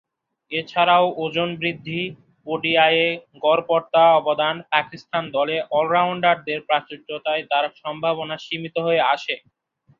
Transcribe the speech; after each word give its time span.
এছাড়াও, 0.51 1.05
ওজন 1.17 1.49
বৃদ্ধি, 1.55 2.01
ওডিআইয়ে 2.47 3.07
গড়পড়তা 3.43 4.03
অবদান, 4.15 4.55
পাকিস্তান 4.71 5.23
দলে 5.31 5.57
অল-রাউন্ডারদের 5.71 6.59
প্রাচুর্যতায় 6.61 7.43
তার 7.51 7.65
সম্ভাবনা 7.81 8.35
সীমিত 8.37 8.75
হয়ে 8.77 9.01
আসে। 9.13 9.35